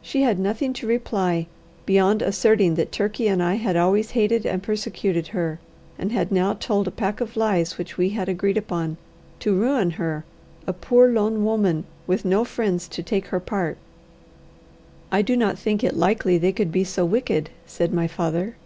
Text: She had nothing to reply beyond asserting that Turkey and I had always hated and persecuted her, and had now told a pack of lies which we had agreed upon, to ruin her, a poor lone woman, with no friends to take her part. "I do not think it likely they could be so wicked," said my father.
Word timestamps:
She 0.00 0.22
had 0.22 0.38
nothing 0.38 0.72
to 0.72 0.86
reply 0.86 1.48
beyond 1.84 2.22
asserting 2.22 2.76
that 2.76 2.90
Turkey 2.92 3.28
and 3.28 3.42
I 3.42 3.56
had 3.56 3.76
always 3.76 4.12
hated 4.12 4.46
and 4.46 4.62
persecuted 4.62 5.28
her, 5.36 5.60
and 5.98 6.12
had 6.12 6.32
now 6.32 6.54
told 6.54 6.88
a 6.88 6.90
pack 6.90 7.20
of 7.20 7.36
lies 7.36 7.76
which 7.76 7.98
we 7.98 8.08
had 8.08 8.26
agreed 8.26 8.56
upon, 8.56 8.96
to 9.40 9.54
ruin 9.54 9.90
her, 9.90 10.24
a 10.66 10.72
poor 10.72 11.12
lone 11.12 11.44
woman, 11.44 11.84
with 12.06 12.24
no 12.24 12.42
friends 12.42 12.88
to 12.88 13.02
take 13.02 13.26
her 13.26 13.38
part. 13.38 13.76
"I 15.12 15.20
do 15.20 15.36
not 15.36 15.58
think 15.58 15.84
it 15.84 15.94
likely 15.94 16.38
they 16.38 16.52
could 16.52 16.72
be 16.72 16.82
so 16.84 17.04
wicked," 17.04 17.50
said 17.66 17.92
my 17.92 18.06
father. 18.08 18.56